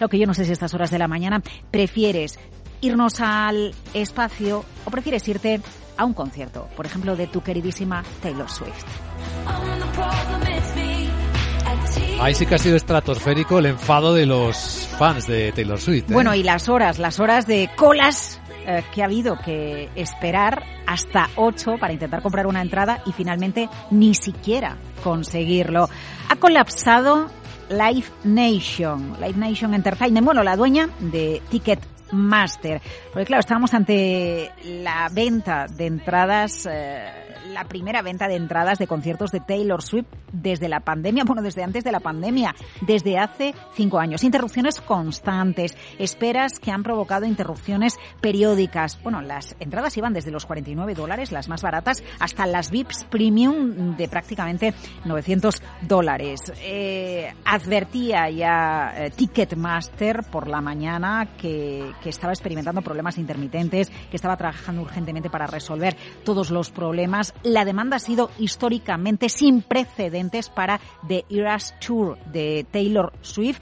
Lo 0.00 0.08
que 0.08 0.18
yo 0.18 0.26
no 0.26 0.34
sé 0.34 0.44
si 0.44 0.50
a 0.50 0.52
estas 0.54 0.74
horas 0.74 0.90
de 0.90 0.98
la 0.98 1.08
mañana 1.08 1.42
prefieres 1.70 2.38
irnos 2.80 3.20
al 3.20 3.74
espacio 3.92 4.64
o 4.84 4.90
prefieres 4.90 5.28
irte 5.28 5.60
a 5.96 6.04
un 6.04 6.14
concierto, 6.14 6.68
por 6.74 6.86
ejemplo, 6.86 7.14
de 7.14 7.26
tu 7.26 7.42
queridísima 7.42 8.02
Taylor 8.22 8.50
Swift. 8.50 8.84
Ahí 12.20 12.34
sí 12.34 12.46
que 12.46 12.54
ha 12.54 12.58
sido 12.58 12.76
estratosférico 12.76 13.58
el 13.58 13.66
enfado 13.66 14.14
de 14.14 14.26
los 14.26 14.88
fans 14.98 15.26
de 15.26 15.52
Taylor 15.52 15.78
Swift. 15.78 16.10
¿eh? 16.10 16.14
Bueno, 16.14 16.34
y 16.34 16.42
las 16.42 16.68
horas, 16.68 16.98
las 16.98 17.20
horas 17.20 17.46
de 17.46 17.70
colas 17.76 18.40
eh, 18.66 18.82
que 18.94 19.02
ha 19.02 19.06
habido 19.06 19.36
que 19.38 19.88
esperar 19.94 20.62
hasta 20.86 21.28
ocho 21.36 21.76
para 21.78 21.92
intentar 21.92 22.22
comprar 22.22 22.46
una 22.46 22.60
entrada 22.60 23.02
y 23.06 23.12
finalmente 23.12 23.68
ni 23.90 24.14
siquiera 24.14 24.76
conseguirlo. 25.02 25.88
Ha 26.28 26.36
colapsado 26.36 27.30
Live 27.70 28.08
Nation, 28.24 29.16
Live 29.20 29.38
Nation 29.38 29.74
Entertainment, 29.74 30.24
bueno, 30.24 30.42
la 30.42 30.56
dueña 30.56 30.88
de 30.98 31.40
Ticket 31.50 31.80
Master. 32.10 32.82
Porque 33.12 33.26
claro, 33.26 33.40
estábamos 33.40 33.72
ante 33.74 34.50
la 34.64 35.08
venta 35.12 35.66
de 35.68 35.86
entradas, 35.86 36.68
eh, 36.68 37.19
la 37.48 37.64
primera 37.64 38.02
venta 38.02 38.28
de 38.28 38.36
entradas 38.36 38.78
de 38.78 38.86
conciertos 38.86 39.30
de 39.30 39.40
Taylor 39.40 39.82
Swift 39.82 40.06
desde 40.32 40.68
la 40.68 40.80
pandemia, 40.80 41.24
bueno, 41.24 41.42
desde 41.42 41.62
antes 41.62 41.84
de 41.84 41.92
la 41.92 42.00
pandemia, 42.00 42.54
desde 42.80 43.18
hace 43.18 43.54
cinco 43.74 43.98
años. 43.98 44.24
Interrupciones 44.24 44.80
constantes, 44.80 45.76
esperas 45.98 46.58
que 46.58 46.70
han 46.70 46.82
provocado 46.82 47.26
interrupciones 47.26 47.96
periódicas. 48.20 49.00
Bueno, 49.02 49.20
las 49.22 49.56
entradas 49.60 49.96
iban 49.96 50.12
desde 50.12 50.30
los 50.30 50.46
49 50.46 50.94
dólares, 50.94 51.32
las 51.32 51.48
más 51.48 51.62
baratas, 51.62 52.02
hasta 52.18 52.46
las 52.46 52.70
VIPs 52.70 53.04
Premium 53.04 53.96
de 53.96 54.08
prácticamente 54.08 54.74
900 55.04 55.62
dólares. 55.82 56.52
Eh, 56.62 57.32
advertía 57.44 58.30
ya 58.30 58.92
eh, 58.96 59.10
Ticketmaster 59.10 60.22
por 60.24 60.48
la 60.48 60.60
mañana 60.60 61.28
que, 61.36 61.92
que 62.02 62.10
estaba 62.10 62.32
experimentando 62.32 62.82
problemas 62.82 63.18
intermitentes, 63.18 63.90
que 64.10 64.16
estaba 64.16 64.36
trabajando 64.36 64.82
urgentemente 64.82 65.30
para 65.30 65.46
resolver 65.46 65.96
todos 66.24 66.50
los 66.50 66.70
problemas. 66.70 67.29
La 67.42 67.64
demanda 67.64 67.96
ha 67.96 68.00
sido 68.00 68.30
históricamente 68.38 69.28
sin 69.28 69.62
precedentes 69.62 70.48
para 70.48 70.80
The 71.06 71.24
Eras 71.30 71.74
Tour 71.84 72.18
de 72.26 72.66
Taylor 72.70 73.12
Swift. 73.22 73.60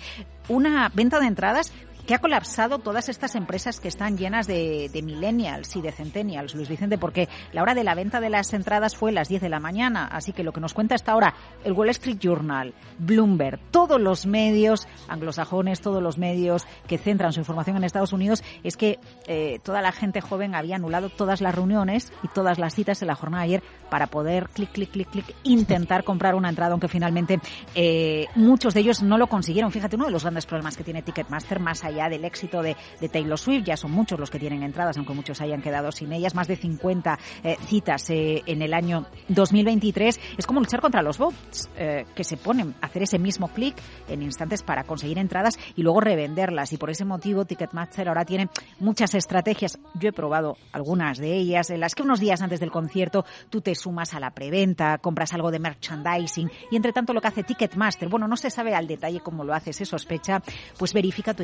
Una 0.48 0.90
venta 0.94 1.20
de 1.20 1.26
entradas 1.26 1.72
que 2.08 2.14
ha 2.14 2.20
colapsado 2.20 2.78
todas 2.78 3.10
estas 3.10 3.34
empresas 3.34 3.80
que 3.80 3.88
están 3.88 4.16
llenas 4.16 4.46
de, 4.46 4.88
millennials 5.04 5.76
y 5.76 5.82
de 5.82 5.92
centennials, 5.92 6.54
Luis 6.54 6.70
Vicente, 6.70 6.96
porque 6.96 7.28
la 7.52 7.60
hora 7.60 7.74
de 7.74 7.84
la 7.84 7.94
venta 7.94 8.18
de 8.18 8.30
las 8.30 8.54
entradas 8.54 8.96
fue 8.96 9.12
las 9.12 9.28
10 9.28 9.42
de 9.42 9.50
la 9.50 9.60
mañana. 9.60 10.06
Así 10.06 10.32
que 10.32 10.42
lo 10.42 10.52
que 10.52 10.60
nos 10.62 10.72
cuenta 10.72 10.94
hasta 10.94 11.12
ahora 11.12 11.34
el 11.64 11.74
Wall 11.74 11.90
Street 11.90 12.16
Journal, 12.18 12.72
Bloomberg, 12.98 13.60
todos 13.70 14.00
los 14.00 14.24
medios 14.24 14.88
anglosajones, 15.06 15.82
todos 15.82 16.02
los 16.02 16.16
medios 16.16 16.66
que 16.86 16.96
centran 16.96 17.34
su 17.34 17.40
información 17.40 17.76
en 17.76 17.84
Estados 17.84 18.14
Unidos, 18.14 18.42
es 18.62 18.78
que 18.78 18.98
eh, 19.26 19.60
toda 19.62 19.82
la 19.82 19.92
gente 19.92 20.22
joven 20.22 20.54
había 20.54 20.76
anulado 20.76 21.10
todas 21.10 21.42
las 21.42 21.54
reuniones 21.54 22.10
y 22.22 22.28
todas 22.28 22.58
las 22.58 22.74
citas 22.74 23.02
en 23.02 23.08
la 23.08 23.16
jornada 23.16 23.42
de 23.42 23.48
ayer 23.48 23.62
para 23.90 24.06
poder 24.06 24.48
clic, 24.48 24.72
clic, 24.72 24.90
clic, 24.90 25.10
clic, 25.10 25.34
intentar 25.42 26.04
comprar 26.04 26.34
una 26.34 26.48
entrada, 26.48 26.72
aunque 26.72 26.88
finalmente 26.88 27.38
eh, 27.74 28.28
muchos 28.34 28.72
de 28.72 28.80
ellos 28.80 29.02
no 29.02 29.18
lo 29.18 29.26
consiguieron. 29.26 29.70
Fíjate, 29.70 29.96
uno 29.96 30.06
de 30.06 30.12
los 30.12 30.22
grandes 30.22 30.46
problemas 30.46 30.74
que 30.74 30.84
tiene 30.84 31.02
Ticketmaster, 31.02 31.60
más 31.60 31.84
allá 31.84 31.97
del 32.08 32.24
éxito 32.24 32.62
de, 32.62 32.76
Taylor 33.10 33.38
Swift. 33.38 33.64
Ya 33.64 33.76
son 33.76 33.90
muchos 33.90 34.20
los 34.20 34.30
que 34.30 34.38
tienen 34.38 34.62
entradas, 34.62 34.96
aunque 34.96 35.14
muchos 35.14 35.40
hayan 35.40 35.60
quedado 35.60 35.90
sin 35.90 36.12
ellas. 36.12 36.34
Más 36.34 36.46
de 36.46 36.56
50 36.56 37.18
eh, 37.42 37.56
citas 37.66 38.08
eh, 38.10 38.42
en 38.46 38.62
el 38.62 38.74
año 38.74 39.06
2023. 39.28 40.20
Es 40.38 40.46
como 40.46 40.60
luchar 40.60 40.80
contra 40.80 41.02
los 41.02 41.18
bots 41.18 41.68
eh, 41.76 42.04
que 42.14 42.22
se 42.22 42.36
ponen 42.36 42.74
a 42.80 42.86
hacer 42.86 43.02
ese 43.02 43.18
mismo 43.18 43.48
clic 43.48 43.74
en 44.08 44.22
instantes 44.22 44.62
para 44.62 44.84
conseguir 44.84 45.18
entradas 45.18 45.58
y 45.74 45.82
luego 45.82 46.00
revenderlas. 46.00 46.72
Y 46.72 46.76
por 46.76 46.90
ese 46.90 47.04
motivo 47.04 47.44
Ticketmaster 47.44 48.08
ahora 48.08 48.24
tiene 48.24 48.48
muchas 48.78 49.14
estrategias. 49.14 49.78
Yo 49.94 50.10
he 50.10 50.12
probado 50.12 50.56
algunas 50.72 51.18
de 51.18 51.34
ellas 51.34 51.70
en 51.70 51.80
las 51.80 51.94
que 51.94 52.02
unos 52.02 52.20
días 52.20 52.42
antes 52.42 52.60
del 52.60 52.70
concierto 52.70 53.24
tú 53.50 53.60
te 53.60 53.74
sumas 53.74 54.14
a 54.14 54.20
la 54.20 54.30
preventa, 54.30 54.98
compras 54.98 55.32
algo 55.32 55.50
de 55.50 55.58
merchandising 55.58 56.50
y 56.70 56.76
entre 56.76 56.92
tanto 56.92 57.12
lo 57.12 57.20
que 57.20 57.28
hace 57.28 57.42
Ticketmaster, 57.42 58.08
bueno, 58.08 58.28
no 58.28 58.36
se 58.36 58.50
sabe 58.50 58.74
al 58.74 58.86
detalle 58.86 59.20
cómo 59.20 59.44
lo 59.44 59.54
hace, 59.54 59.72
se 59.72 59.84
sospecha, 59.84 60.42
pues 60.78 60.92
verifica 60.92 61.34
tu 61.34 61.42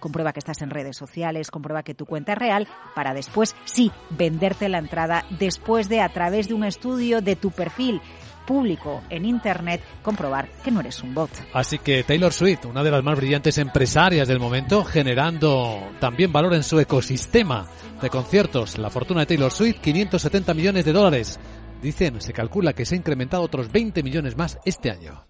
comprueba 0.00 0.32
que 0.32 0.40
estás 0.40 0.62
en 0.62 0.70
redes 0.70 0.96
sociales, 0.96 1.50
comprueba 1.50 1.82
que 1.82 1.94
tu 1.94 2.06
cuenta 2.06 2.32
es 2.32 2.38
real, 2.38 2.68
para 2.94 3.14
después, 3.14 3.54
sí, 3.64 3.90
venderte 4.10 4.68
la 4.68 4.78
entrada 4.78 5.24
después 5.30 5.88
de, 5.88 6.00
a 6.00 6.08
través 6.08 6.48
de 6.48 6.54
un 6.54 6.64
estudio 6.64 7.20
de 7.20 7.36
tu 7.36 7.50
perfil 7.50 8.00
público 8.46 9.02
en 9.08 9.24
Internet, 9.24 9.82
comprobar 10.02 10.48
que 10.64 10.70
no 10.70 10.80
eres 10.80 11.02
un 11.02 11.14
bot. 11.14 11.30
Así 11.52 11.78
que 11.78 12.02
Taylor 12.04 12.32
Swift, 12.32 12.66
una 12.66 12.82
de 12.82 12.90
las 12.90 13.02
más 13.02 13.16
brillantes 13.16 13.58
empresarias 13.58 14.28
del 14.28 14.40
momento, 14.40 14.84
generando 14.84 15.92
también 16.00 16.32
valor 16.32 16.54
en 16.54 16.62
su 16.62 16.78
ecosistema 16.78 17.68
de 18.00 18.10
conciertos. 18.10 18.78
La 18.78 18.90
fortuna 18.90 19.20
de 19.20 19.26
Taylor 19.26 19.52
Swift, 19.52 19.80
570 19.80 20.54
millones 20.54 20.84
de 20.84 20.92
dólares. 20.92 21.40
Dicen, 21.80 22.20
se 22.20 22.32
calcula 22.32 22.72
que 22.72 22.84
se 22.84 22.94
ha 22.94 22.98
incrementado 22.98 23.42
otros 23.42 23.70
20 23.70 24.02
millones 24.02 24.36
más 24.36 24.58
este 24.64 24.90
año. 24.90 25.24